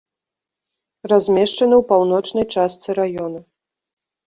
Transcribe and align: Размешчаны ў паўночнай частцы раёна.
Размешчаны 1.13 1.75
ў 1.77 1.83
паўночнай 1.93 2.45
частцы 2.55 2.99
раёна. 3.03 3.39